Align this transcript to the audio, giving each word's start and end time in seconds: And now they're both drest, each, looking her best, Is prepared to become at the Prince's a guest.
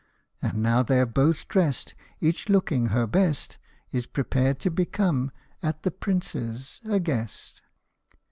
And 0.41 0.63
now 0.63 0.81
they're 0.81 1.05
both 1.05 1.47
drest, 1.47 1.93
each, 2.19 2.49
looking 2.49 2.87
her 2.87 3.05
best, 3.05 3.59
Is 3.91 4.07
prepared 4.07 4.59
to 4.61 4.71
become 4.71 5.31
at 5.61 5.83
the 5.83 5.91
Prince's 5.91 6.81
a 6.85 6.99
guest. 6.99 7.61